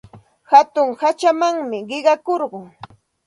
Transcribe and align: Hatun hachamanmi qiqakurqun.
Hatun 0.51 0.89
hachamanmi 0.99 1.79
qiqakurqun. 1.89 2.65